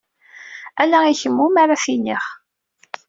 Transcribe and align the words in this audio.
Ala 0.81 0.99
i 1.11 1.13
kemm 1.19 1.37
iwimi 1.43 1.59
ara 1.63 1.81
t-iniɣ. 1.83 2.23